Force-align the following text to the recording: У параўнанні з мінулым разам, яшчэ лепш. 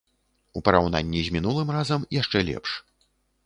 У 0.59 0.63
параўнанні 0.69 1.21
з 1.29 1.35
мінулым 1.37 1.69
разам, 1.77 2.09
яшчэ 2.21 2.45
лепш. 2.51 2.69